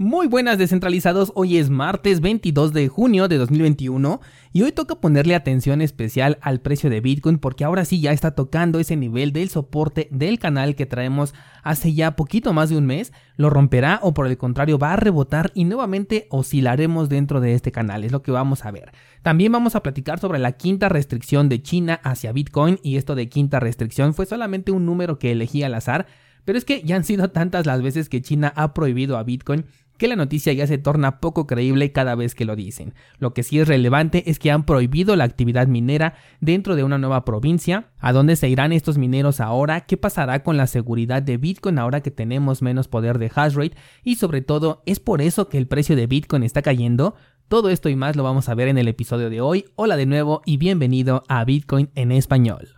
Muy 0.00 0.28
buenas 0.28 0.58
descentralizados, 0.58 1.32
hoy 1.34 1.56
es 1.56 1.70
martes 1.70 2.20
22 2.20 2.72
de 2.72 2.86
junio 2.86 3.26
de 3.26 3.36
2021 3.36 4.20
y 4.52 4.62
hoy 4.62 4.70
toca 4.70 5.00
ponerle 5.00 5.34
atención 5.34 5.82
especial 5.82 6.38
al 6.40 6.60
precio 6.60 6.88
de 6.88 7.00
Bitcoin 7.00 7.38
porque 7.38 7.64
ahora 7.64 7.84
sí 7.84 8.00
ya 8.00 8.12
está 8.12 8.36
tocando 8.36 8.78
ese 8.78 8.94
nivel 8.94 9.32
del 9.32 9.48
soporte 9.48 10.06
del 10.12 10.38
canal 10.38 10.76
que 10.76 10.86
traemos 10.86 11.34
hace 11.64 11.94
ya 11.94 12.14
poquito 12.14 12.52
más 12.52 12.68
de 12.68 12.76
un 12.76 12.86
mes, 12.86 13.12
lo 13.36 13.50
romperá 13.50 13.98
o 14.00 14.14
por 14.14 14.28
el 14.28 14.38
contrario 14.38 14.78
va 14.78 14.92
a 14.92 14.96
rebotar 14.96 15.50
y 15.52 15.64
nuevamente 15.64 16.28
oscilaremos 16.30 17.08
dentro 17.08 17.40
de 17.40 17.54
este 17.54 17.72
canal, 17.72 18.04
es 18.04 18.12
lo 18.12 18.22
que 18.22 18.30
vamos 18.30 18.64
a 18.64 18.70
ver. 18.70 18.92
También 19.22 19.50
vamos 19.50 19.74
a 19.74 19.82
platicar 19.82 20.20
sobre 20.20 20.38
la 20.38 20.52
quinta 20.52 20.88
restricción 20.88 21.48
de 21.48 21.60
China 21.60 21.98
hacia 22.04 22.30
Bitcoin 22.30 22.78
y 22.84 22.98
esto 22.98 23.16
de 23.16 23.28
quinta 23.28 23.58
restricción 23.58 24.14
fue 24.14 24.26
solamente 24.26 24.70
un 24.70 24.86
número 24.86 25.18
que 25.18 25.32
elegí 25.32 25.64
al 25.64 25.74
azar, 25.74 26.06
pero 26.44 26.56
es 26.56 26.64
que 26.64 26.82
ya 26.82 26.94
han 26.94 27.04
sido 27.04 27.30
tantas 27.30 27.66
las 27.66 27.82
veces 27.82 28.08
que 28.08 28.22
China 28.22 28.52
ha 28.54 28.72
prohibido 28.72 29.18
a 29.18 29.24
Bitcoin 29.24 29.66
que 29.98 30.08
la 30.08 30.16
noticia 30.16 30.52
ya 30.52 30.66
se 30.66 30.78
torna 30.78 31.20
poco 31.20 31.46
creíble 31.46 31.92
cada 31.92 32.14
vez 32.14 32.34
que 32.34 32.44
lo 32.44 32.56
dicen. 32.56 32.94
Lo 33.18 33.34
que 33.34 33.42
sí 33.42 33.58
es 33.58 33.68
relevante 33.68 34.30
es 34.30 34.38
que 34.38 34.50
han 34.50 34.64
prohibido 34.64 35.16
la 35.16 35.24
actividad 35.24 35.66
minera 35.66 36.14
dentro 36.40 36.76
de 36.76 36.84
una 36.84 36.98
nueva 36.98 37.24
provincia. 37.24 37.90
¿A 37.98 38.12
dónde 38.12 38.36
se 38.36 38.48
irán 38.48 38.72
estos 38.72 38.96
mineros 38.96 39.40
ahora? 39.40 39.82
¿Qué 39.82 39.96
pasará 39.96 40.42
con 40.42 40.56
la 40.56 40.66
seguridad 40.66 41.22
de 41.22 41.36
Bitcoin 41.36 41.78
ahora 41.78 42.00
que 42.00 42.10
tenemos 42.10 42.62
menos 42.62 42.88
poder 42.88 43.18
de 43.18 43.30
hash 43.34 43.54
rate? 43.54 43.76
Y 44.04 44.14
sobre 44.14 44.40
todo, 44.40 44.82
¿es 44.86 45.00
por 45.00 45.20
eso 45.20 45.48
que 45.48 45.58
el 45.58 45.66
precio 45.66 45.96
de 45.96 46.06
Bitcoin 46.06 46.44
está 46.44 46.62
cayendo? 46.62 47.16
Todo 47.48 47.70
esto 47.70 47.88
y 47.88 47.96
más 47.96 48.14
lo 48.14 48.22
vamos 48.22 48.48
a 48.48 48.54
ver 48.54 48.68
en 48.68 48.78
el 48.78 48.88
episodio 48.88 49.30
de 49.30 49.40
hoy. 49.40 49.64
Hola 49.74 49.96
de 49.96 50.06
nuevo 50.06 50.42
y 50.44 50.58
bienvenido 50.58 51.24
a 51.28 51.44
Bitcoin 51.44 51.90
en 51.94 52.12
español. 52.12 52.77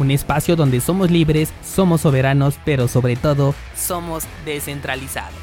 un 0.00 0.10
espacio 0.10 0.56
donde 0.56 0.80
somos 0.80 1.10
libres, 1.10 1.52
somos 1.62 2.00
soberanos, 2.02 2.58
pero 2.64 2.88
sobre 2.88 3.16
todo 3.16 3.54
somos 3.76 4.24
descentralizados. 4.44 5.34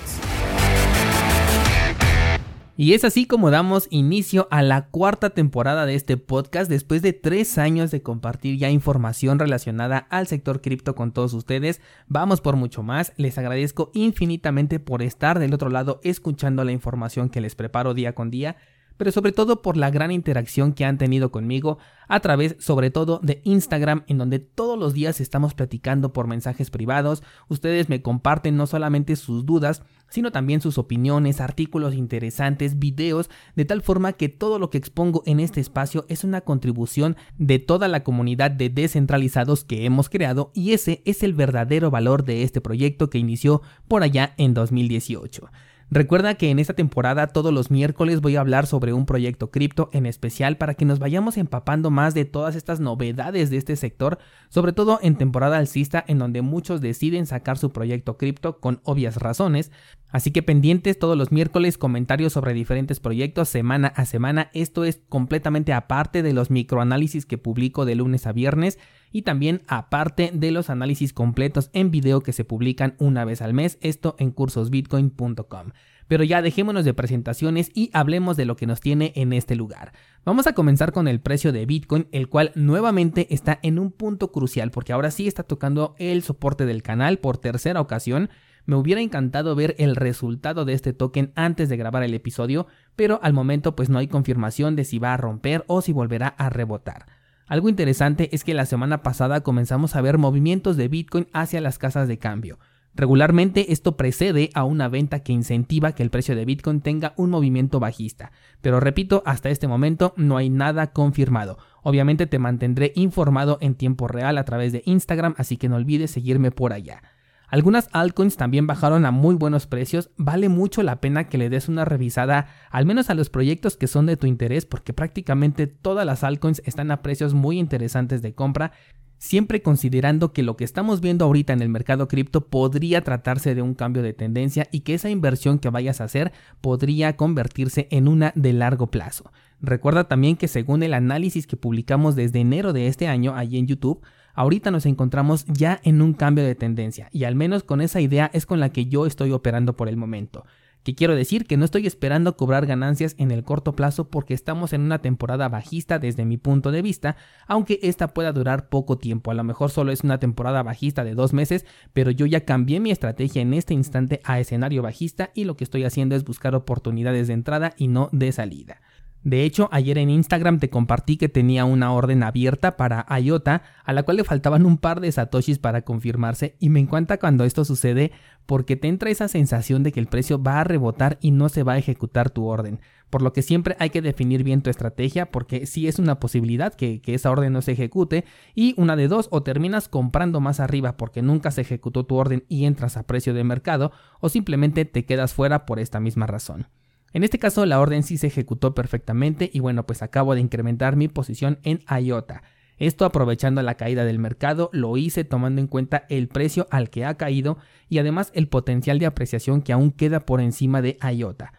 Y 2.80 2.94
es 2.94 3.04
así 3.04 3.26
como 3.26 3.50
damos 3.50 3.88
inicio 3.90 4.48
a 4.52 4.62
la 4.62 4.86
cuarta 4.90 5.32
temporada 5.32 5.88
de 5.88 5.96
este 5.96 6.16
podcast 6.16 6.70
después 6.70 7.02
de 7.02 7.12
tres 7.12 7.58
años 7.58 7.90
de 7.90 8.04
compartir 8.04 8.60
ya 8.60 8.70
información 8.70 9.40
relacionada 9.40 9.98
al 10.12 10.28
sector 10.28 10.62
cripto 10.62 10.94
con 10.94 11.12
todos 11.12 11.34
ustedes. 11.34 11.82
Vamos 12.08 12.40
por 12.40 12.56
mucho 12.56 12.84
más. 12.84 13.14
Les 13.18 13.40
agradezco 13.40 13.90
infinitamente 13.96 14.80
por 14.80 15.02
estar 15.02 15.40
del 15.40 15.56
otro 15.56 15.72
lado 15.72 16.00
escuchando 16.04 16.64
la 16.64 16.72
información 16.72 17.30
que 17.30 17.42
les 17.42 17.56
preparo 17.56 17.96
día 17.96 18.14
con 18.14 18.30
día 18.30 18.58
pero 18.98 19.12
sobre 19.12 19.32
todo 19.32 19.62
por 19.62 19.78
la 19.78 19.90
gran 19.90 20.12
interacción 20.12 20.74
que 20.74 20.86
han 20.86 20.98
tenido 20.98 21.32
conmigo 21.32 21.78
a 22.08 22.20
través 22.20 22.56
sobre 22.60 22.90
todo 22.90 23.20
de 23.22 23.42
Instagram 23.44 24.04
en 24.08 24.18
donde 24.18 24.40
todos 24.40 24.78
los 24.78 24.94
días 24.94 25.22
estamos 25.22 25.54
platicando 25.54 26.14
por 26.14 26.28
mensajes 26.28 26.70
privados, 26.70 27.24
ustedes 27.48 27.90
me 27.90 28.02
comparten 28.02 28.58
no 28.58 28.68
solamente 28.68 29.16
sus 29.16 29.46
dudas, 29.46 29.84
sino 30.10 30.32
también 30.32 30.62
sus 30.62 30.78
opiniones, 30.78 31.42
artículos 31.42 31.94
interesantes, 31.94 32.80
videos, 32.80 33.30
de 33.56 33.66
tal 33.66 33.82
forma 33.82 34.14
que 34.14 34.30
todo 34.30 34.58
lo 34.58 34.70
que 34.70 34.78
expongo 34.78 35.22
en 35.26 35.40
este 35.40 35.60
espacio 35.60 36.06
es 36.08 36.24
una 36.24 36.42
contribución 36.42 37.18
de 37.38 37.60
toda 37.60 37.88
la 37.88 38.04
comunidad 38.04 38.52
de 38.52 38.70
descentralizados 38.70 39.64
que 39.64 39.86
hemos 39.86 40.10
creado 40.10 40.52
y 40.54 40.72
ese 40.72 41.02
es 41.06 41.24
el 41.24 41.34
verdadero 41.34 41.92
valor 41.92 42.24
de 42.24 42.44
este 42.44 42.62
proyecto 42.62 43.10
que 43.10 43.18
inició 43.18 43.62
por 43.88 44.04
allá 44.04 44.34
en 44.38 44.54
2018. 44.54 45.50
Recuerda 45.90 46.36
que 46.36 46.50
en 46.50 46.60
esta 46.60 46.74
temporada 46.74 47.28
todos 47.28 47.54
los 47.54 47.72
miércoles 47.72 48.20
voy 48.20 48.36
a 48.36 48.42
hablar 48.42 48.68
sobre 48.68 48.92
un 48.92 49.06
proyecto 49.06 49.52
cripto 49.52 49.90
en 49.94 50.06
especial 50.06 50.58
para 50.58 50.74
que 50.74 50.84
nos 50.84 51.00
vayamos 51.00 51.38
empapando 51.38 51.92
más 51.92 52.14
de 52.14 52.26
todas 52.26 52.58
estas 52.58 52.82
novedades 52.82 53.50
de 53.50 53.56
este 53.56 53.78
sector, 53.78 54.20
sobre 54.50 54.74
todo 54.74 55.00
en 55.02 55.16
temporada 55.16 55.58
alcista 55.58 56.04
en 56.06 56.20
donde 56.20 56.42
muchos 56.42 56.82
deciden 56.82 57.26
sacar 57.26 57.58
su 57.58 57.72
proyecto 57.72 58.18
cripto 58.18 58.60
con 58.60 58.82
obvias 58.84 59.16
razones, 59.16 59.72
Así 60.10 60.32
que 60.32 60.42
pendientes 60.42 60.98
todos 60.98 61.18
los 61.18 61.32
miércoles 61.32 61.78
comentarios 61.78 62.34
sobre 62.34 62.54
diferentes 62.54 63.00
proyectos 63.00 63.50
semana 63.50 63.90
a 63.90 64.06
semana. 64.06 64.50
Esto 64.54 64.86
es 64.86 65.02
completamente 65.10 65.74
aparte 65.74 66.24
de 66.24 66.34
los 66.34 66.50
microanálisis 66.50 67.26
que 67.26 67.38
publico 67.38 67.84
de 67.84 67.96
lunes 67.96 68.26
a 68.26 68.32
viernes 68.32 68.80
y 69.12 69.24
también 69.24 69.62
aparte 69.68 70.32
de 70.34 70.52
los 70.52 70.70
análisis 70.70 71.14
completos 71.14 71.70
en 71.74 71.92
video 71.92 72.22
que 72.22 72.34
se 72.34 72.44
publican 72.44 72.96
una 73.00 73.26
vez 73.26 73.42
al 73.42 73.54
mes, 73.54 73.78
esto 73.82 74.16
en 74.20 74.32
cursosbitcoin.com. 74.32 75.72
Pero 76.08 76.24
ya 76.24 76.42
dejémonos 76.42 76.86
de 76.86 76.94
presentaciones 76.94 77.70
y 77.74 77.90
hablemos 77.94 78.38
de 78.38 78.46
lo 78.46 78.56
que 78.56 78.68
nos 78.68 78.80
tiene 78.80 79.12
en 79.16 79.34
este 79.34 79.56
lugar. 79.56 79.92
Vamos 80.24 80.48
a 80.48 80.54
comenzar 80.54 80.94
con 80.94 81.08
el 81.08 81.20
precio 81.20 81.52
de 81.52 81.66
Bitcoin, 81.66 82.08
el 82.12 82.30
cual 82.30 82.52
nuevamente 82.56 83.34
está 83.34 83.60
en 83.62 83.78
un 83.78 83.92
punto 83.92 84.32
crucial 84.32 84.72
porque 84.72 84.94
ahora 84.94 85.12
sí 85.12 85.28
está 85.28 85.44
tocando 85.44 85.96
el 86.00 86.24
soporte 86.24 86.66
del 86.66 86.84
canal 86.84 87.20
por 87.20 87.38
tercera 87.38 87.82
ocasión 87.82 88.30
me 88.68 88.76
hubiera 88.76 89.02
encantado 89.02 89.56
ver 89.56 89.76
el 89.80 89.96
resultado 89.96 90.66
de 90.66 90.74
este 90.74 90.92
token 90.92 91.32
antes 91.36 91.70
de 91.70 91.78
grabar 91.78 92.04
el 92.04 92.14
episodio, 92.14 92.68
pero 92.98 93.20
al 93.24 93.32
momento 93.32 93.76
pues 93.76 93.90
no 93.90 93.98
hay 93.98 94.08
confirmación 94.10 94.76
de 94.76 94.84
si 94.84 95.00
va 95.00 95.14
a 95.14 95.18
romper 95.18 95.64
o 95.68 95.82
si 95.82 95.94
volverá 95.94 96.28
a 96.28 96.50
rebotar. 96.50 97.06
Algo 97.48 97.70
interesante 97.70 98.30
es 98.34 98.44
que 98.44 98.54
la 98.54 98.66
semana 98.66 99.02
pasada 99.04 99.42
comenzamos 99.42 99.96
a 99.96 100.02
ver 100.02 100.18
movimientos 100.18 100.76
de 100.76 100.90
Bitcoin 100.90 101.28
hacia 101.32 101.62
las 101.62 101.78
casas 101.78 102.10
de 102.10 102.18
cambio. 102.18 102.60
Regularmente 102.94 103.72
esto 103.72 103.96
precede 103.96 104.50
a 104.54 104.64
una 104.66 104.90
venta 104.90 105.20
que 105.20 105.32
incentiva 105.32 105.94
que 105.94 106.04
el 106.04 106.10
precio 106.10 106.36
de 106.36 106.46
Bitcoin 106.46 106.82
tenga 106.82 107.14
un 107.16 107.30
movimiento 107.30 107.80
bajista, 107.80 108.32
pero 108.62 108.80
repito, 108.80 109.24
hasta 109.26 109.50
este 109.50 109.68
momento 109.68 110.14
no 110.18 110.36
hay 110.36 110.50
nada 110.50 110.92
confirmado. 110.92 111.58
Obviamente 111.84 112.26
te 112.26 112.40
mantendré 112.40 112.92
informado 112.96 113.60
en 113.62 113.76
tiempo 113.76 114.08
real 114.08 114.38
a 114.38 114.46
través 114.46 114.74
de 114.74 114.82
Instagram, 114.86 115.36
así 115.38 115.58
que 115.58 115.70
no 115.70 115.76
olvides 115.78 116.12
seguirme 116.12 116.52
por 116.52 116.74
allá. 116.74 117.02
Algunas 117.48 117.88
altcoins 117.94 118.36
también 118.36 118.68
bajaron 118.68 119.06
a 119.06 119.12
muy 119.12 119.36
buenos 119.36 119.68
precios, 119.68 120.10
vale 120.18 120.50
mucho 120.50 120.84
la 120.84 121.00
pena 121.00 121.30
que 121.30 121.38
le 121.38 121.50
des 121.50 121.70
una 121.70 121.86
revisada 121.86 122.48
al 122.72 122.86
menos 122.86 123.10
a 123.10 123.14
los 123.14 123.30
proyectos 123.30 123.78
que 123.78 123.88
son 123.88 124.06
de 124.06 124.18
tu 124.18 124.28
interés 124.28 124.66
porque 124.66 124.92
prácticamente 124.92 125.66
todas 125.66 126.06
las 126.06 126.26
altcoins 126.26 126.62
están 126.66 126.92
a 126.92 127.02
precios 127.02 127.34
muy 127.34 127.58
interesantes 127.58 128.22
de 128.22 128.34
compra, 128.34 128.74
siempre 129.18 129.62
considerando 129.62 130.34
que 130.34 130.44
lo 130.44 130.58
que 130.58 130.66
estamos 130.66 131.00
viendo 131.00 131.24
ahorita 131.24 131.54
en 131.54 131.62
el 131.62 131.70
mercado 131.70 132.10
cripto 132.10 132.48
podría 132.48 133.04
tratarse 133.04 133.56
de 133.56 133.62
un 133.62 133.76
cambio 133.76 134.04
de 134.04 134.14
tendencia 134.14 134.68
y 134.72 134.82
que 134.82 134.94
esa 134.94 135.10
inversión 135.10 135.58
que 135.58 135.70
vayas 135.70 136.02
a 136.02 136.06
hacer 136.06 136.34
podría 136.60 137.16
convertirse 137.16 137.88
en 137.92 138.10
una 138.10 138.34
de 138.36 138.52
largo 138.52 138.88
plazo. 138.88 139.32
Recuerda 139.62 140.08
también 140.08 140.36
que 140.36 140.48
según 140.48 140.84
el 140.84 140.94
análisis 140.94 141.48
que 141.48 141.58
publicamos 141.58 142.16
desde 142.16 142.42
enero 142.42 142.74
de 142.74 142.88
este 142.88 143.08
año 143.08 143.36
ahí 143.36 143.58
en 143.58 143.68
YouTube, 143.68 144.02
ahorita 144.38 144.72
nos 144.72 144.86
encontramos 144.86 145.46
ya 145.48 145.82
en 145.84 146.02
un 146.02 146.14
cambio 146.14 146.46
de 146.46 146.56
tendencia 146.56 147.10
y 147.12 147.26
al 147.26 147.36
menos 147.36 147.64
con 147.64 147.82
esa 147.82 148.00
idea 148.00 148.30
es 148.34 148.46
con 148.46 148.60
la 148.60 148.70
que 148.70 148.86
yo 148.86 149.06
estoy 149.06 149.32
operando 149.32 149.76
por 149.76 149.90
el 149.90 149.98
momento. 149.98 150.46
Que 150.84 150.96
quiero 150.96 151.16
decir 151.16 151.46
que 151.46 151.58
no 151.58 151.66
estoy 151.66 151.86
esperando 151.86 152.38
cobrar 152.38 152.66
ganancias 152.66 153.16
en 153.18 153.32
el 153.32 153.44
corto 153.44 153.76
plazo 153.76 154.10
porque 154.10 154.34
estamos 154.34 154.72
en 154.72 154.82
una 154.82 155.00
temporada 155.00 155.50
bajista 155.50 156.00
desde 156.00 156.24
mi 156.24 156.38
punto 156.38 156.72
de 156.72 156.82
vista, 156.82 157.18
aunque 157.48 157.80
esta 157.82 158.14
pueda 158.14 158.32
durar 158.32 158.70
poco 158.70 158.98
tiempo, 158.98 159.32
a 159.32 159.34
lo 159.34 159.44
mejor 159.44 159.70
solo 159.70 159.92
es 159.92 160.06
una 160.06 160.20
temporada 160.20 160.64
bajista 160.64 161.04
de 161.04 161.14
dos 161.14 161.34
meses, 161.34 161.66
pero 161.92 162.12
yo 162.12 162.26
ya 162.26 162.46
cambié 162.46 162.80
mi 162.80 162.92
estrategia 162.92 163.42
en 163.42 163.54
este 163.54 163.74
instante 163.74 164.22
a 164.24 164.40
escenario 164.40 164.82
bajista 164.82 165.32
y 165.34 165.44
lo 165.44 165.58
que 165.58 165.66
estoy 165.66 165.84
haciendo 165.84 166.16
es 166.16 166.24
buscar 166.24 166.56
oportunidades 166.56 167.28
de 167.28 167.34
entrada 167.34 167.74
y 167.76 167.90
no 167.90 168.08
de 168.14 168.32
salida. 168.32 168.80
De 169.28 169.44
hecho, 169.44 169.68
ayer 169.74 169.98
en 169.98 170.10
Instagram 170.10 170.58
te 170.58 170.70
compartí 170.70 171.18
que 171.18 171.28
tenía 171.28 171.66
una 171.66 171.92
orden 171.92 172.24
abierta 172.24 172.78
para 172.78 173.06
IOTA, 173.20 173.62
a 173.84 173.92
la 173.92 174.04
cual 174.04 174.16
le 174.16 174.24
faltaban 174.24 174.66
un 174.66 174.78
par 174.78 175.02
de 175.02 175.12
satoshis 175.12 175.60
para 175.60 175.82
confirmarse, 175.82 176.56
y 176.62 176.70
me 176.70 176.80
encanta 176.80 177.20
cuando 177.20 177.44
esto 177.44 177.66
sucede 177.66 178.14
porque 178.46 178.78
te 178.78 178.88
entra 178.88 179.10
esa 179.10 179.28
sensación 179.28 179.84
de 179.84 179.92
que 179.92 180.00
el 180.00 180.08
precio 180.08 180.42
va 180.42 180.62
a 180.62 180.64
rebotar 180.64 181.18
y 181.20 181.32
no 181.32 181.50
se 181.50 181.64
va 181.64 181.74
a 181.74 181.78
ejecutar 181.78 182.30
tu 182.30 182.46
orden. 182.46 182.80
Por 183.10 183.22
lo 183.22 183.34
que 183.34 183.42
siempre 183.42 183.76
hay 183.80 183.90
que 183.90 184.02
definir 184.02 184.46
bien 184.46 184.62
tu 184.62 184.70
estrategia 184.70 185.30
porque 185.30 185.66
sí 185.66 185.90
es 185.90 186.00
una 186.00 186.22
posibilidad 186.22 186.74
que, 186.74 187.02
que 187.02 187.14
esa 187.14 187.30
orden 187.30 187.52
no 187.52 187.62
se 187.62 187.74
ejecute 187.74 188.24
y 188.56 188.76
una 188.78 188.96
de 188.96 189.10
dos 189.10 189.28
o 189.32 189.44
terminas 189.44 189.90
comprando 189.90 190.40
más 190.40 190.62
arriba 190.62 190.96
porque 190.96 191.22
nunca 191.22 191.52
se 191.52 191.60
ejecutó 191.60 192.06
tu 192.06 192.16
orden 192.16 192.46
y 192.48 192.64
entras 192.64 192.96
a 192.96 193.04
precio 193.04 193.34
de 193.34 193.44
mercado 193.44 193.92
o 194.22 194.30
simplemente 194.30 194.86
te 194.86 195.04
quedas 195.04 195.34
fuera 195.34 195.66
por 195.66 195.80
esta 195.80 196.00
misma 196.00 196.28
razón. 196.28 196.68
En 197.18 197.24
este 197.24 197.40
caso 197.40 197.66
la 197.66 197.80
orden 197.80 198.04
sí 198.04 198.20
se 198.20 198.28
ejecutó 198.28 198.76
perfectamente 198.76 199.50
y 199.52 199.60
bueno 199.60 199.88
pues 199.88 200.04
acabo 200.04 200.36
de 200.36 200.42
incrementar 200.42 200.96
mi 200.96 201.08
posición 201.08 201.58
en 201.64 201.82
IOTA. 201.90 202.44
Esto 202.78 203.06
aprovechando 203.06 203.64
la 203.64 203.74
caída 203.74 204.06
del 204.06 204.20
mercado, 204.20 204.70
lo 204.72 204.96
hice 204.98 205.24
tomando 205.24 205.60
en 205.60 205.66
cuenta 205.66 206.06
el 206.10 206.28
precio 206.28 206.68
al 206.70 206.92
que 206.92 207.06
ha 207.06 207.16
caído 207.16 207.58
y 207.90 207.98
además 207.98 208.30
el 208.36 208.50
potencial 208.50 209.00
de 209.00 209.08
apreciación 209.08 209.64
que 209.64 209.74
aún 209.74 209.92
queda 209.94 210.28
por 210.28 210.42
encima 210.42 210.84
de 210.84 211.00
IOTA 211.12 211.54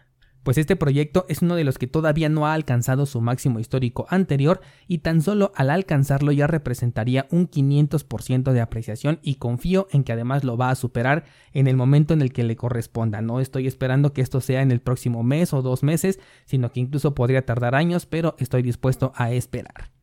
pues 0.49 0.57
este 0.57 0.77
proyecto 0.77 1.27
es 1.29 1.43
uno 1.43 1.57
de 1.57 1.65
los 1.65 1.77
que 1.77 1.87
todavía 1.87 2.31
no 2.31 2.47
ha 2.47 2.55
alcanzado 2.55 3.05
su 3.05 3.21
máximo 3.21 3.61
histórico 3.61 4.07
anterior 4.09 4.63
y 4.87 5.01
tan 5.01 5.21
solo 5.21 5.53
al 5.55 5.69
alcanzarlo 5.69 6.33
ya 6.33 6.47
representaría 6.47 7.27
un 7.31 7.51
500% 7.51 8.53
de 8.53 8.63
apreciación 8.63 9.19
y 9.23 9.35
confío 9.35 9.89
en 9.91 10.05
que 10.05 10.13
además 10.15 10.45
lo 10.45 10.57
va 10.57 10.71
a 10.71 10.75
superar 10.75 11.27
en 11.53 11.67
el 11.67 11.77
momento 11.77 12.15
en 12.15 12.23
el 12.23 12.33
que 12.33 12.45
le 12.45 12.57
corresponda. 12.57 13.21
No 13.21 13.41
estoy 13.41 13.67
esperando 13.67 14.15
que 14.15 14.23
esto 14.23 14.41
sea 14.41 14.63
en 14.63 14.71
el 14.71 14.81
próximo 14.81 15.23
mes 15.23 15.53
o 15.53 15.61
dos 15.61 15.83
meses, 15.83 16.19
sino 16.47 16.73
que 16.73 16.81
incluso 16.81 17.15
podría 17.15 17.45
tardar 17.45 17.75
años, 17.75 18.07
pero 18.07 18.35
estoy 18.39 18.63
dispuesto 18.63 19.13
a 19.17 19.31
esperar. 19.33 19.98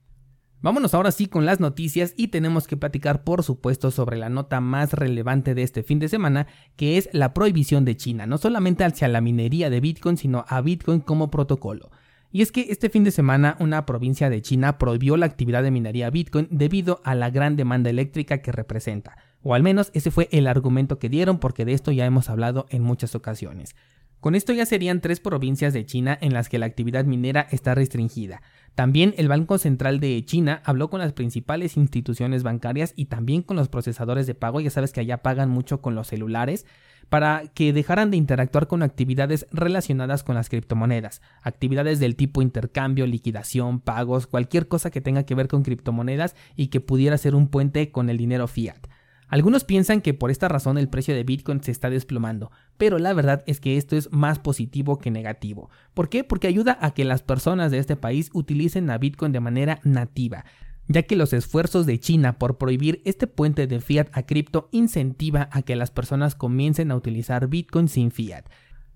Vámonos 0.66 0.96
ahora 0.96 1.12
sí 1.12 1.28
con 1.28 1.46
las 1.46 1.60
noticias 1.60 2.16
y 2.18 2.30
tenemos 2.30 2.66
que 2.66 2.76
platicar 2.76 3.24
por 3.24 3.44
supuesto 3.44 3.92
sobre 3.92 4.18
la 4.18 4.30
nota 4.30 4.62
más 4.62 4.94
relevante 4.94 5.54
de 5.54 5.62
este 5.62 5.84
fin 5.84 6.00
de 6.00 6.10
semana, 6.10 6.48
que 6.76 6.98
es 6.98 7.08
la 7.12 7.36
prohibición 7.36 7.86
de 7.86 7.96
China, 7.96 8.26
no 8.26 8.40
solamente 8.40 8.84
hacia 8.84 9.08
la 9.08 9.22
minería 9.22 9.70
de 9.70 9.80
Bitcoin, 9.80 10.18
sino 10.18 10.44
a 10.48 10.62
Bitcoin 10.62 11.02
como 11.02 11.30
protocolo. 11.30 11.92
Y 12.32 12.42
es 12.42 12.52
que 12.52 12.66
este 12.72 12.90
fin 12.90 13.04
de 13.04 13.12
semana 13.12 13.58
una 13.60 13.86
provincia 13.86 14.28
de 14.32 14.42
China 14.42 14.80
prohibió 14.80 15.18
la 15.18 15.28
actividad 15.28 15.62
de 15.62 15.70
minería 15.70 16.10
Bitcoin 16.10 16.48
debido 16.50 17.00
a 17.04 17.14
la 17.14 17.30
gran 17.30 17.56
demanda 17.58 17.92
eléctrica 17.92 18.40
que 18.40 18.52
representa. 18.52 19.18
O 19.44 19.54
al 19.54 19.62
menos 19.62 19.92
ese 19.94 20.10
fue 20.10 20.30
el 20.32 20.48
argumento 20.48 20.98
que 20.98 21.10
dieron 21.10 21.38
porque 21.38 21.66
de 21.66 21.74
esto 21.74 21.92
ya 21.92 22.08
hemos 22.08 22.28
hablado 22.32 22.66
en 22.72 22.82
muchas 22.82 23.14
ocasiones. 23.14 23.76
Con 24.20 24.36
esto 24.36 24.54
ya 24.54 24.66
serían 24.66 25.02
tres 25.02 25.20
provincias 25.20 25.74
de 25.74 25.86
China 25.86 26.18
en 26.20 26.34
las 26.34 26.50
que 26.50 26.58
la 26.58 26.66
actividad 26.66 27.06
minera 27.06 27.48
está 27.52 27.76
restringida. 27.76 28.42
También 28.74 29.14
el 29.18 29.28
Banco 29.28 29.58
Central 29.58 30.00
de 30.00 30.24
China 30.26 30.62
habló 30.66 30.90
con 30.90 31.00
las 31.00 31.14
principales 31.14 31.78
instituciones 31.78 32.44
bancarias 32.44 32.94
y 32.96 33.06
también 33.06 33.42
con 33.42 33.56
los 33.56 33.70
procesadores 33.70 34.28
de 34.28 34.36
pago, 34.36 34.60
ya 34.60 34.70
sabes 34.70 34.92
que 34.92 35.00
allá 35.00 35.22
pagan 35.22 35.50
mucho 35.50 35.82
con 35.82 35.96
los 35.96 36.08
celulares, 36.08 36.66
para 37.10 37.44
que 37.54 37.72
dejaran 37.72 38.12
de 38.12 38.18
interactuar 38.18 38.68
con 38.68 38.84
actividades 38.84 39.48
relacionadas 39.52 40.24
con 40.24 40.36
las 40.36 40.50
criptomonedas, 40.50 41.22
actividades 41.42 42.00
del 42.00 42.16
tipo 42.16 42.42
intercambio, 42.42 43.06
liquidación, 43.06 43.80
pagos, 43.80 44.28
cualquier 44.28 44.68
cosa 44.68 44.90
que 44.90 45.02
tenga 45.02 45.24
que 45.24 45.36
ver 45.36 45.48
con 45.48 45.64
criptomonedas 45.64 46.36
y 46.56 46.68
que 46.68 46.82
pudiera 46.82 47.18
ser 47.18 47.36
un 47.36 47.48
puente 47.48 47.92
con 47.92 48.10
el 48.10 48.18
dinero 48.18 48.48
fiat. 48.48 48.88
Algunos 49.28 49.64
piensan 49.64 50.02
que 50.02 50.14
por 50.14 50.30
esta 50.32 50.48
razón 50.48 50.78
el 50.78 50.90
precio 50.90 51.16
de 51.16 51.24
Bitcoin 51.24 51.64
se 51.64 51.72
está 51.72 51.90
desplomando, 51.90 52.52
pero 52.78 53.00
la 53.00 53.14
verdad 53.14 53.44
es 53.48 53.60
que 53.60 53.78
esto 53.78 53.96
es 53.96 54.12
más 54.12 54.40
positivo 54.40 55.00
que 55.00 55.12
negativo. 55.12 55.70
¿Por 55.94 56.10
qué? 56.10 56.24
Porque 56.24 56.48
ayuda 56.48 56.78
a 56.82 56.94
que 56.94 57.06
las 57.06 57.24
personas 57.24 57.72
de 57.72 57.80
este 57.80 57.96
país 57.96 58.30
utilicen 58.34 58.90
a 58.90 58.98
Bitcoin 58.98 59.32
de 59.32 59.40
manera 59.40 59.80
nativa, 59.84 60.46
ya 60.88 61.04
que 61.04 61.16
los 61.16 61.34
esfuerzos 61.34 61.86
de 61.86 62.00
China 62.00 62.38
por 62.38 62.58
prohibir 62.58 63.02
este 63.06 63.26
puente 63.26 63.66
de 63.66 63.82
fiat 63.82 64.10
a 64.14 64.24
cripto 64.24 64.70
incentiva 64.72 65.50
a 65.52 65.64
que 65.64 65.76
las 65.76 65.90
personas 65.90 66.36
comiencen 66.36 66.92
a 66.92 66.96
utilizar 66.96 67.48
Bitcoin 67.48 67.88
sin 67.88 68.12
fiat. 68.12 68.46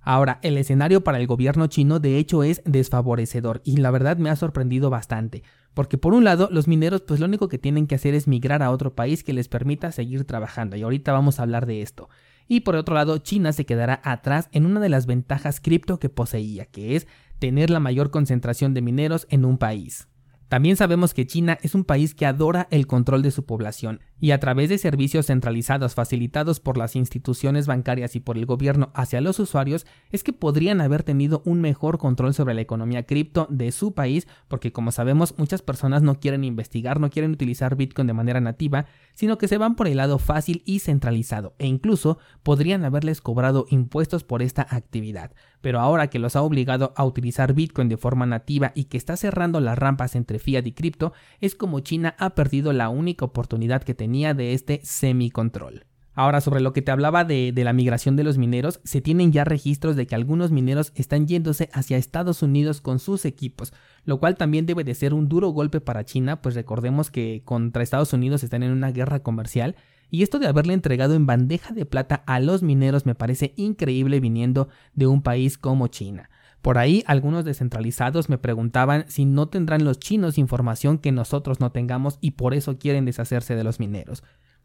Ahora, 0.01 0.39
el 0.41 0.57
escenario 0.57 1.03
para 1.03 1.19
el 1.19 1.27
gobierno 1.27 1.67
chino 1.67 1.99
de 1.99 2.17
hecho 2.17 2.43
es 2.43 2.61
desfavorecedor 2.65 3.61
y 3.63 3.77
la 3.77 3.91
verdad 3.91 4.17
me 4.17 4.29
ha 4.29 4.35
sorprendido 4.35 4.89
bastante. 4.89 5.43
Porque 5.73 5.97
por 5.97 6.13
un 6.13 6.23
lado, 6.23 6.49
los 6.51 6.67
mineros 6.67 7.01
pues 7.01 7.19
lo 7.19 7.25
único 7.25 7.47
que 7.47 7.57
tienen 7.57 7.85
que 7.85 7.95
hacer 7.95 8.13
es 8.13 8.27
migrar 8.27 8.63
a 8.63 8.71
otro 8.71 8.95
país 8.95 9.23
que 9.23 9.33
les 9.33 9.47
permita 9.47 9.91
seguir 9.91 10.25
trabajando 10.25 10.75
y 10.75 10.81
ahorita 10.81 11.11
vamos 11.11 11.39
a 11.39 11.43
hablar 11.43 11.65
de 11.65 11.81
esto. 11.81 12.09
Y 12.47 12.61
por 12.61 12.75
otro 12.75 12.95
lado, 12.95 13.19
China 13.19 13.53
se 13.53 13.65
quedará 13.65 14.01
atrás 14.03 14.49
en 14.51 14.65
una 14.65 14.79
de 14.79 14.89
las 14.89 15.05
ventajas 15.05 15.61
cripto 15.61 15.99
que 15.99 16.09
poseía, 16.09 16.65
que 16.65 16.95
es 16.95 17.07
tener 17.37 17.69
la 17.69 17.79
mayor 17.79 18.09
concentración 18.09 18.73
de 18.73 18.81
mineros 18.81 19.27
en 19.29 19.45
un 19.45 19.57
país. 19.57 20.07
También 20.47 20.75
sabemos 20.75 21.13
que 21.13 21.27
China 21.27 21.59
es 21.61 21.75
un 21.75 21.83
país 21.83 22.15
que 22.15 22.25
adora 22.25 22.67
el 22.71 22.87
control 22.87 23.21
de 23.21 23.29
su 23.29 23.45
población 23.45 24.01
y 24.19 24.31
a 24.31 24.39
través 24.39 24.69
de 24.69 24.77
servicios 24.77 25.27
centralizados 25.27 25.95
facilitados 25.95 26.59
por 26.59 26.77
las 26.77 26.95
instituciones 26.95 27.67
bancarias 27.67 28.15
y 28.15 28.19
por 28.19 28.37
el 28.37 28.45
gobierno 28.45 28.91
hacia 28.93 29.21
los 29.21 29.39
usuarios 29.39 29.85
es 30.11 30.23
que 30.23 30.33
podrían 30.33 30.81
haber 30.81 31.03
tenido 31.03 31.41
un 31.45 31.61
mejor 31.61 31.97
control 31.97 32.33
sobre 32.33 32.53
la 32.53 32.61
economía 32.61 33.03
cripto 33.03 33.47
de 33.49 33.71
su 33.71 33.93
país 33.93 34.27
porque 34.47 34.71
como 34.71 34.91
sabemos 34.91 35.35
muchas 35.37 35.61
personas 35.61 36.01
no 36.01 36.19
quieren 36.19 36.43
investigar, 36.43 36.99
no 36.99 37.09
quieren 37.09 37.31
utilizar 37.31 37.75
Bitcoin 37.75 38.07
de 38.07 38.13
manera 38.13 38.41
nativa, 38.41 38.85
sino 39.13 39.37
que 39.37 39.47
se 39.47 39.57
van 39.57 39.75
por 39.75 39.87
el 39.87 39.97
lado 39.97 40.19
fácil 40.19 40.63
y 40.65 40.79
centralizado 40.79 41.55
e 41.57 41.67
incluso 41.67 42.17
podrían 42.43 42.83
haberles 42.83 43.21
cobrado 43.21 43.65
impuestos 43.69 44.23
por 44.23 44.41
esta 44.41 44.67
actividad. 44.69 45.31
Pero 45.61 45.79
ahora 45.79 46.09
que 46.09 46.19
los 46.19 46.35
ha 46.35 46.41
obligado 46.41 46.93
a 46.95 47.03
utilizar 47.03 47.53
Bitcoin 47.53 47.89
de 47.89 47.97
forma 47.97 48.25
nativa 48.25 48.71
y 48.75 48.85
que 48.85 48.97
está 48.97 49.17
cerrando 49.17 49.59
las 49.59 49.77
rampas 49.77 50.15
entre 50.15 50.39
fiat 50.39 50.65
y 50.65 50.71
cripto, 50.71 51.11
es 51.41 51.55
como 51.55 51.81
China 51.81 52.15
ha 52.17 52.29
perdido 52.31 52.71
la 52.71 52.89
única 52.89 53.25
oportunidad 53.25 53.83
que 53.83 53.93
tenía 53.93 54.08
de 54.09 54.53
este 54.53 54.81
semi-control. 54.83 55.85
Ahora, 56.15 56.41
sobre 56.41 56.59
lo 56.59 56.73
que 56.73 56.81
te 56.81 56.91
hablaba 56.91 57.23
de, 57.23 57.51
de, 57.53 57.63
la 57.63 57.71
migración 57.71 58.15
de 58.15 58.23
los 58.23 58.37
mineros, 58.37 58.81
se 58.83 58.99
tienen 58.99 59.31
ya 59.31 59.45
registros 59.45 59.95
de 59.95 60.07
que 60.07 60.15
algunos 60.15 60.51
mineros 60.51 60.91
están 60.95 61.27
yéndose 61.27 61.69
hacia 61.71 61.97
Estados 61.97 62.41
Unidos 62.41 62.81
con 62.81 62.99
sus 62.99 63.23
equipos, 63.23 63.71
lo 64.03 64.19
cual 64.19 64.35
también 64.35 64.65
debe 64.65 64.83
de 64.83 64.95
ser 64.95 65.13
un 65.13 65.29
duro 65.29 65.49
golpe 65.49 65.79
para 65.79 66.03
China, 66.03 66.41
pues 66.41 66.55
recordemos 66.55 67.11
que 67.11 67.43
contra 67.45 67.83
Estados 67.83 68.11
Unidos 68.11 68.43
están 68.43 68.63
en 68.63 68.71
una 68.71 68.91
guerra 68.91 69.19
comercial, 69.19 69.75
y 70.09 70.23
esto 70.23 70.39
de 70.39 70.47
haberle 70.47 70.73
entregado 70.73 71.13
en 71.13 71.27
bandeja 71.27 71.73
de 71.73 71.85
plata 71.85 72.23
a 72.25 72.39
los 72.39 72.63
mineros 72.63 73.05
me 73.05 73.15
parece 73.15 73.53
increíble 73.55 74.19
viniendo 74.19 74.67
de 74.95 75.07
un 75.07 75.21
país 75.21 75.57
como 75.57 75.87
China. 75.87 76.29
Por 76.61 76.77
ahí 76.77 77.03
algunos 77.07 77.45
descentralizados 77.45 78.29
me 78.29 78.37
preguntaban 78.37 79.05
si 79.07 79.25
no 79.25 79.47
tendrán 79.47 79.85
los 79.85 79.99
chinos 79.99 80.37
información 80.37 80.97
que 80.97 81.11
nosotros 81.11 81.59
no 81.59 81.71
tengamos 81.71 82.17
y 82.21 82.31
por 82.31 82.53
eso 82.53 82.77
quieren 82.77 83.05
deshacerse 83.05 83.55
de 83.55 83.63
los 83.63 83.79
mineros. 83.79 84.23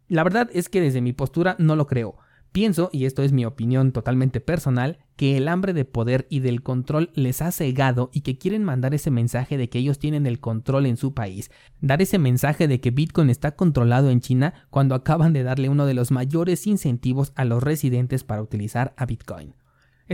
La 0.08 0.24
verdad 0.24 0.50
es 0.52 0.68
que 0.68 0.80
desde 0.80 1.00
mi 1.00 1.12
postura 1.12 1.56
no 1.58 1.76
lo 1.76 1.86
creo. 1.86 2.16
Pienso, 2.54 2.88
y 2.92 3.04
esto 3.06 3.24
es 3.24 3.32
mi 3.32 3.44
opinión 3.44 3.90
totalmente 3.90 4.40
personal, 4.40 4.98
que 5.16 5.36
el 5.36 5.48
hambre 5.48 5.72
de 5.72 5.84
poder 5.84 6.28
y 6.30 6.38
del 6.38 6.62
control 6.62 7.10
les 7.14 7.42
ha 7.42 7.50
cegado 7.50 8.10
y 8.12 8.20
que 8.20 8.38
quieren 8.38 8.62
mandar 8.62 8.94
ese 8.94 9.10
mensaje 9.10 9.56
de 9.56 9.68
que 9.68 9.80
ellos 9.80 9.98
tienen 9.98 10.24
el 10.24 10.38
control 10.38 10.86
en 10.86 10.96
su 10.96 11.14
país, 11.14 11.50
dar 11.80 12.00
ese 12.00 12.18
mensaje 12.18 12.68
de 12.68 12.80
que 12.80 12.92
Bitcoin 12.92 13.28
está 13.28 13.56
controlado 13.56 14.08
en 14.08 14.20
China 14.20 14.54
cuando 14.70 14.94
acaban 14.94 15.32
de 15.32 15.42
darle 15.42 15.68
uno 15.68 15.84
de 15.84 15.94
los 15.94 16.12
mayores 16.12 16.68
incentivos 16.68 17.32
a 17.34 17.44
los 17.44 17.60
residentes 17.60 18.22
para 18.22 18.42
utilizar 18.42 18.94
a 18.96 19.04
Bitcoin. 19.04 19.54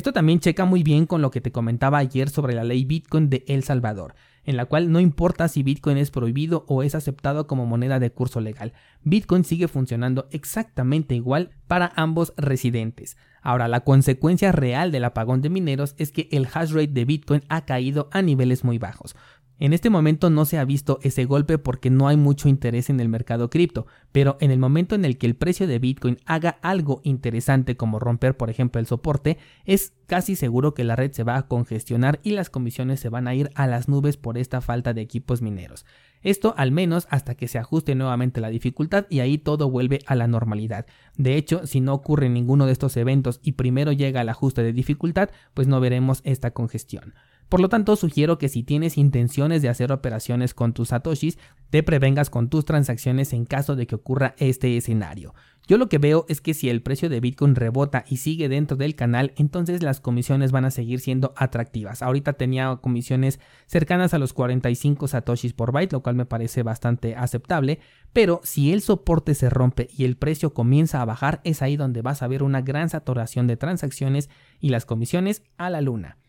Esto 0.01 0.15
también 0.15 0.41
checa 0.41 0.65
muy 0.65 0.83
bien 0.83 1.05
con 1.05 1.21
lo 1.21 1.31
que 1.31 1.43
te 1.43 1.53
comentaba 1.53 1.99
ayer 1.99 2.31
sobre 2.31 2.55
la 2.55 2.65
ley 2.65 2.87
Bitcoin 2.87 3.29
de 3.29 3.45
El 3.47 3.65
Salvador, 3.65 4.15
en 4.45 4.57
la 4.57 4.65
cual 4.65 4.91
no 4.91 4.99
importa 4.99 5.47
si 5.47 5.63
Bitcoin 5.63 5.99
es 5.99 6.11
prohibido 6.11 6.65
o 6.69 6.83
es 6.83 6.95
aceptado 6.95 7.47
como 7.47 7.67
moneda 7.67 7.99
de 7.99 8.11
curso 8.11 8.41
legal, 8.41 8.73
Bitcoin 9.03 9.45
sigue 9.45 9.69
funcionando 9.69 10.27
exactamente 10.31 11.15
igual 11.15 11.51
para 11.67 11.93
ambos 11.97 12.33
residentes. 12.39 13.19
Ahora, 13.43 13.69
la 13.69 13.81
consecuencia 13.81 14.53
real 14.53 14.91
del 14.91 15.05
apagón 15.05 15.43
de 15.43 15.51
mineros 15.51 15.95
es 15.99 16.13
que 16.13 16.31
el 16.33 16.49
hash 16.51 16.73
rate 16.73 16.89
de 16.89 17.05
Bitcoin 17.05 17.43
ha 17.51 17.67
caído 17.67 18.09
a 18.11 18.23
niveles 18.23 18.65
muy 18.65 18.79
bajos, 18.79 19.15
en 19.61 19.75
este 19.75 19.91
momento 19.91 20.31
no 20.31 20.47
se 20.47 20.59
ha 20.59 20.65
visto 20.65 20.99
ese 21.03 21.27
golpe 21.27 21.59
porque 21.59 21.91
no 21.91 22.09
hay 22.09 22.17
mucho 22.17 22.49
interés 22.49 22.89
en 22.89 22.99
el 22.99 23.11
mercado 23.11 23.51
cripto, 23.51 23.87
pero 24.11 24.39
en 24.41 24.51
el 24.51 24.59
momento 24.59 24.95
en 24.95 25.05
el 25.05 25.19
que 25.19 25.27
el 25.27 25.37
precio 25.37 25.67
de 25.67 25.79
Bitcoin 25.79 26.17
haga 26.25 26.59
algo 26.63 27.03
interesante 27.05 27.77
como 27.77 27.99
romper 27.99 28.37
por 28.39 28.49
ejemplo 28.49 28.81
el 28.81 28.87
soporte, 28.87 29.37
es 29.67 29.93
casi 30.07 30.35
seguro 30.35 30.73
que 30.73 30.83
la 30.83 30.97
red 30.97 31.13
se 31.13 31.25
va 31.25 31.37
a 31.37 31.47
congestionar 31.47 32.21
y 32.23 32.31
las 32.31 32.49
comisiones 32.49 33.01
se 33.01 33.11
van 33.11 33.29
a 33.29 33.35
ir 33.35 33.51
a 33.55 33.67
las 33.67 33.87
nubes 33.87 34.17
por 34.17 34.39
esta 34.39 34.63
falta 34.63 34.95
de 34.95 35.03
equipos 35.03 35.43
mineros. 35.43 35.85
Esto 36.23 36.55
al 36.57 36.73
menos 36.73 37.07
hasta 37.11 37.35
que 37.35 37.47
se 37.47 37.59
ajuste 37.59 37.95
nuevamente 37.95 38.41
la 38.41 38.49
dificultad 38.49 39.07
y 39.11 39.21
ahí 39.21 39.37
todo 39.37 39.71
vuelve 39.71 40.01
a 40.07 40.15
la 40.15 40.27
normalidad. 40.27 40.87
De 41.17 41.37
hecho, 41.37 41.67
si 41.67 41.81
no 41.81 41.93
ocurre 41.93 42.31
ninguno 42.31 42.65
de 42.65 42.73
estos 42.73 42.97
eventos 42.97 43.41
y 43.43 43.53
primero 43.53 43.93
llega 43.93 44.23
el 44.23 44.29
ajuste 44.31 44.63
de 44.63 44.73
dificultad, 44.73 45.31
pues 45.53 45.69
no 45.69 45.81
veremos 45.81 46.23
esta 46.25 46.51
congestión. 46.51 47.15
Por 47.51 47.59
lo 47.59 47.69
tanto, 47.69 47.97
sugiero 47.97 48.39
que 48.39 48.49
si 48.49 48.63
tienes 48.63 48.97
intenciones 48.97 49.61
de 49.61 49.69
hacer 49.69 49.91
operaciones 49.91 50.55
con 50.55 50.73
tus 50.73 50.91
satoshis, 50.91 51.37
te 51.71 51.83
prevengas 51.83 52.31
con 52.31 52.49
tus 52.49 52.65
transacciones 52.65 53.33
en 53.33 53.45
caso 53.45 53.75
de 53.75 53.89
que 53.89 53.97
ocurra 53.97 54.37
este 54.39 54.77
escenario. 54.77 55.35
Yo 55.67 55.77
lo 55.77 55.89
que 55.89 55.99
veo 55.99 56.27
es 56.29 56.41
que 56.41 56.55
si 56.55 56.69
el 56.69 56.81
precio 56.81 57.09
de 57.09 57.19
Bitcoin 57.19 57.57
rebota 57.57 58.05
y 58.09 58.19
sigue 58.19 58.49
dentro 58.49 58.77
del 58.77 58.95
canal, 58.95 59.33
entonces 59.37 59.83
las 59.83 59.99
comisiones 59.99 60.53
van 60.53 60.65
a 60.65 60.71
seguir 60.71 61.01
siendo 61.01 61.33
atractivas. 61.37 62.03
Ahorita 62.03 62.35
tenía 62.35 62.77
comisiones 62.77 63.41
cercanas 63.67 64.15
a 64.15 64.21
los 64.21 64.33
45 64.33 65.09
satoshis 65.09 65.53
por 65.53 65.73
byte, 65.73 65.93
lo 65.93 66.05
cual 66.05 66.15
me 66.15 66.27
parece 66.27 66.63
bastante 66.63 67.17
aceptable, 67.17 67.81
pero 68.13 68.41
si 68.45 68.73
el 68.73 68.81
soporte 68.81 69.35
se 69.35 69.51
rompe 69.51 69.89
y 69.97 70.05
el 70.05 70.17
precio 70.17 70.55
comienza 70.55 71.03
a 71.03 71.05
bajar, 71.05 71.41
es 71.43 71.63
ahí 71.63 71.77
donde 71.77 72.01
vas 72.01 72.23
a 72.23 72.29
ver 72.29 72.45
una 72.45 72.63
gran 72.63 72.89
saturación 72.91 73.49
de 73.49 73.57
transacciones 73.57 74.31
y 74.61 74.69
las 74.69 74.87
comisiones 74.87 75.43
a 75.57 75.69
la 75.69 75.81
luna. 75.81 76.20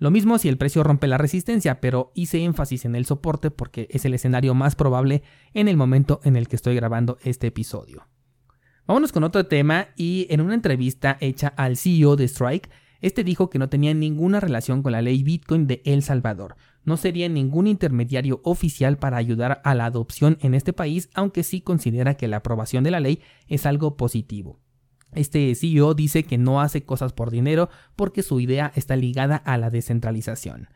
Lo 0.00 0.10
mismo 0.10 0.38
si 0.38 0.48
el 0.48 0.56
precio 0.56 0.82
rompe 0.82 1.06
la 1.06 1.18
resistencia, 1.18 1.78
pero 1.78 2.10
hice 2.14 2.42
énfasis 2.42 2.86
en 2.86 2.96
el 2.96 3.04
soporte 3.04 3.50
porque 3.50 3.86
es 3.90 4.06
el 4.06 4.14
escenario 4.14 4.54
más 4.54 4.74
probable 4.74 5.22
en 5.52 5.68
el 5.68 5.76
momento 5.76 6.20
en 6.24 6.36
el 6.36 6.48
que 6.48 6.56
estoy 6.56 6.74
grabando 6.74 7.18
este 7.22 7.48
episodio. 7.48 8.08
Vámonos 8.86 9.12
con 9.12 9.24
otro 9.24 9.44
tema 9.44 9.88
y 9.96 10.26
en 10.30 10.40
una 10.40 10.54
entrevista 10.54 11.18
hecha 11.20 11.48
al 11.48 11.76
CEO 11.76 12.16
de 12.16 12.24
Strike, 12.24 12.70
Este 13.02 13.24
dijo 13.24 13.50
que 13.50 13.58
no 13.58 13.68
tenía 13.68 13.92
ninguna 13.92 14.40
relación 14.40 14.82
con 14.82 14.92
la 14.92 15.02
ley 15.02 15.22
Bitcoin 15.22 15.66
de 15.66 15.82
El 15.84 16.02
Salvador. 16.02 16.56
No 16.84 16.96
sería 16.96 17.28
ningún 17.28 17.66
intermediario 17.66 18.40
oficial 18.42 18.96
para 18.96 19.18
ayudar 19.18 19.60
a 19.64 19.74
la 19.74 19.84
adopción 19.84 20.38
en 20.40 20.54
este 20.54 20.72
país, 20.72 21.10
aunque 21.12 21.42
sí 21.42 21.60
considera 21.60 22.14
que 22.14 22.26
la 22.26 22.38
aprobación 22.38 22.84
de 22.84 22.90
la 22.90 23.00
ley 23.00 23.20
es 23.48 23.66
algo 23.66 23.98
positivo. 23.98 24.60
Este 25.12 25.54
CEO 25.54 25.94
dice 25.94 26.24
que 26.24 26.38
no 26.38 26.60
hace 26.60 26.82
cosas 26.82 27.12
por 27.12 27.30
dinero 27.30 27.68
porque 27.96 28.22
su 28.22 28.40
idea 28.40 28.72
está 28.74 28.96
ligada 28.96 29.36
a 29.36 29.58
la 29.58 29.70
descentralización. 29.70 30.68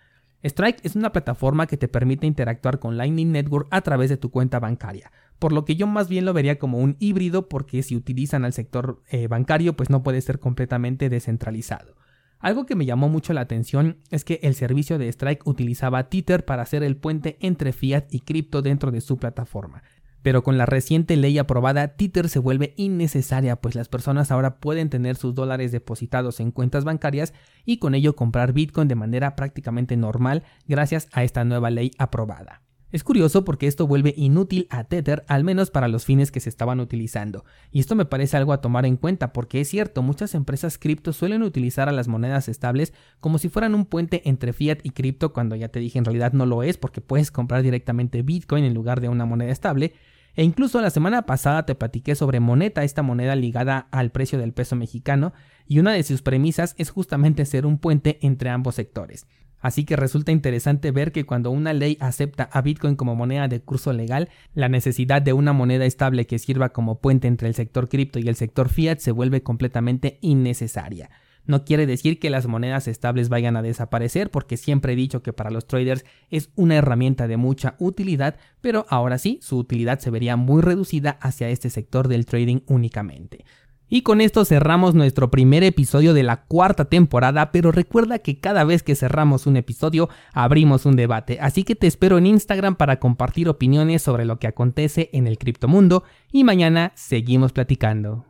Strike 0.42 0.80
es 0.82 0.94
una 0.94 1.12
plataforma 1.12 1.66
que 1.66 1.78
te 1.78 1.88
permite 1.88 2.26
interactuar 2.26 2.78
con 2.78 2.98
Lightning 2.98 3.32
Network 3.32 3.66
a 3.70 3.80
través 3.80 4.10
de 4.10 4.18
tu 4.18 4.30
cuenta 4.30 4.60
bancaria, 4.60 5.10
por 5.38 5.52
lo 5.52 5.64
que 5.64 5.76
yo 5.76 5.86
más 5.86 6.08
bien 6.08 6.26
lo 6.26 6.34
vería 6.34 6.58
como 6.58 6.78
un 6.78 6.96
híbrido 6.98 7.48
porque 7.48 7.82
si 7.82 7.96
utilizan 7.96 8.44
al 8.44 8.52
sector 8.52 9.02
eh, 9.08 9.26
bancario 9.26 9.74
pues 9.74 9.88
no 9.88 10.02
puede 10.02 10.20
ser 10.20 10.40
completamente 10.40 11.08
descentralizado. 11.08 11.96
Algo 12.40 12.66
que 12.66 12.74
me 12.74 12.84
llamó 12.84 13.08
mucho 13.08 13.32
la 13.32 13.40
atención 13.40 13.96
es 14.10 14.22
que 14.22 14.38
el 14.42 14.54
servicio 14.54 14.98
de 14.98 15.08
Strike 15.08 15.46
utilizaba 15.46 16.10
Tether 16.10 16.44
para 16.44 16.60
hacer 16.60 16.82
el 16.82 16.98
puente 16.98 17.38
entre 17.40 17.72
fiat 17.72 18.04
y 18.10 18.20
cripto 18.20 18.60
dentro 18.60 18.90
de 18.90 19.00
su 19.00 19.16
plataforma. 19.16 19.82
Pero 20.24 20.42
con 20.42 20.56
la 20.56 20.64
reciente 20.64 21.18
ley 21.18 21.36
aprobada, 21.36 21.96
Tether 21.96 22.30
se 22.30 22.38
vuelve 22.38 22.72
innecesaria, 22.78 23.56
pues 23.56 23.74
las 23.74 23.90
personas 23.90 24.30
ahora 24.30 24.58
pueden 24.58 24.88
tener 24.88 25.16
sus 25.16 25.34
dólares 25.34 25.70
depositados 25.70 26.40
en 26.40 26.50
cuentas 26.50 26.82
bancarias 26.82 27.34
y 27.66 27.76
con 27.76 27.94
ello 27.94 28.16
comprar 28.16 28.54
Bitcoin 28.54 28.88
de 28.88 28.94
manera 28.94 29.36
prácticamente 29.36 29.98
normal 29.98 30.42
gracias 30.66 31.08
a 31.12 31.24
esta 31.24 31.44
nueva 31.44 31.68
ley 31.68 31.90
aprobada. 31.98 32.62
Es 32.90 33.04
curioso 33.04 33.44
porque 33.44 33.66
esto 33.66 33.86
vuelve 33.86 34.14
inútil 34.16 34.66
a 34.70 34.84
Tether, 34.84 35.26
al 35.28 35.44
menos 35.44 35.70
para 35.70 35.88
los 35.88 36.06
fines 36.06 36.30
que 36.30 36.40
se 36.40 36.48
estaban 36.48 36.80
utilizando. 36.80 37.44
Y 37.70 37.80
esto 37.80 37.94
me 37.94 38.06
parece 38.06 38.38
algo 38.38 38.54
a 38.54 38.62
tomar 38.62 38.86
en 38.86 38.96
cuenta 38.96 39.34
porque 39.34 39.60
es 39.60 39.68
cierto, 39.68 40.00
muchas 40.00 40.34
empresas 40.34 40.78
cripto 40.78 41.12
suelen 41.12 41.42
utilizar 41.42 41.90
a 41.90 41.92
las 41.92 42.08
monedas 42.08 42.48
estables 42.48 42.94
como 43.20 43.36
si 43.36 43.50
fueran 43.50 43.74
un 43.74 43.84
puente 43.84 44.22
entre 44.24 44.54
fiat 44.54 44.78
y 44.84 44.90
cripto 44.90 45.34
cuando 45.34 45.54
ya 45.54 45.68
te 45.68 45.80
dije 45.80 45.98
en 45.98 46.06
realidad 46.06 46.32
no 46.32 46.46
lo 46.46 46.62
es 46.62 46.78
porque 46.78 47.02
puedes 47.02 47.30
comprar 47.30 47.62
directamente 47.62 48.22
Bitcoin 48.22 48.64
en 48.64 48.72
lugar 48.72 49.02
de 49.02 49.10
una 49.10 49.26
moneda 49.26 49.50
estable 49.50 49.92
e 50.36 50.42
incluso 50.42 50.80
la 50.80 50.90
semana 50.90 51.22
pasada 51.22 51.64
te 51.66 51.74
platiqué 51.74 52.14
sobre 52.14 52.40
Moneta, 52.40 52.84
esta 52.84 53.02
moneda 53.02 53.36
ligada 53.36 53.88
al 53.90 54.10
precio 54.10 54.38
del 54.38 54.52
peso 54.52 54.76
mexicano, 54.76 55.32
y 55.66 55.78
una 55.78 55.92
de 55.92 56.02
sus 56.02 56.22
premisas 56.22 56.74
es 56.78 56.90
justamente 56.90 57.44
ser 57.46 57.66
un 57.66 57.78
puente 57.78 58.18
entre 58.22 58.50
ambos 58.50 58.74
sectores. 58.74 59.26
Así 59.64 59.84
que 59.84 59.96
resulta 59.96 60.30
interesante 60.30 60.90
ver 60.90 61.10
que 61.10 61.24
cuando 61.24 61.50
una 61.50 61.72
ley 61.72 61.96
acepta 61.98 62.50
a 62.52 62.60
Bitcoin 62.60 62.96
como 62.96 63.16
moneda 63.16 63.48
de 63.48 63.62
curso 63.62 63.94
legal, 63.94 64.28
la 64.52 64.68
necesidad 64.68 65.22
de 65.22 65.32
una 65.32 65.54
moneda 65.54 65.86
estable 65.86 66.26
que 66.26 66.38
sirva 66.38 66.68
como 66.68 66.98
puente 67.00 67.28
entre 67.28 67.48
el 67.48 67.54
sector 67.54 67.88
cripto 67.88 68.18
y 68.18 68.28
el 68.28 68.36
sector 68.36 68.68
fiat 68.68 68.98
se 68.98 69.10
vuelve 69.10 69.42
completamente 69.42 70.18
innecesaria. 70.20 71.08
No 71.46 71.64
quiere 71.64 71.86
decir 71.86 72.18
que 72.18 72.30
las 72.30 72.46
monedas 72.46 72.88
estables 72.88 73.28
vayan 73.28 73.56
a 73.56 73.62
desaparecer, 73.62 74.30
porque 74.30 74.56
siempre 74.56 74.94
he 74.94 74.96
dicho 74.96 75.22
que 75.22 75.32
para 75.32 75.50
los 75.50 75.66
traders 75.66 76.04
es 76.30 76.50
una 76.54 76.76
herramienta 76.76 77.28
de 77.28 77.36
mucha 77.36 77.76
utilidad, 77.78 78.36
pero 78.60 78.86
ahora 78.88 79.18
sí, 79.18 79.38
su 79.42 79.58
utilidad 79.58 79.98
se 79.98 80.10
vería 80.10 80.36
muy 80.36 80.62
reducida 80.62 81.18
hacia 81.20 81.50
este 81.50 81.70
sector 81.70 82.08
del 82.08 82.26
trading 82.26 82.60
únicamente. 82.66 83.44
Y 83.88 84.02
con 84.02 84.20
esto 84.20 84.44
cerramos 84.44 84.94
nuestro 84.94 85.30
primer 85.30 85.62
episodio 85.62 86.14
de 86.14 86.22
la 86.22 86.44
cuarta 86.44 86.86
temporada, 86.86 87.52
pero 87.52 87.70
recuerda 87.70 88.18
que 88.18 88.40
cada 88.40 88.64
vez 88.64 88.82
que 88.82 88.94
cerramos 88.94 89.46
un 89.46 89.56
episodio 89.56 90.08
abrimos 90.32 90.86
un 90.86 90.96
debate, 90.96 91.38
así 91.40 91.64
que 91.64 91.76
te 91.76 91.86
espero 91.86 92.16
en 92.18 92.26
Instagram 92.26 92.76
para 92.76 92.98
compartir 92.98 93.48
opiniones 93.48 94.02
sobre 94.02 94.24
lo 94.24 94.38
que 94.38 94.46
acontece 94.46 95.10
en 95.12 95.26
el 95.26 95.38
criptomundo 95.38 96.02
y 96.32 96.44
mañana 96.44 96.92
seguimos 96.94 97.52
platicando. 97.52 98.22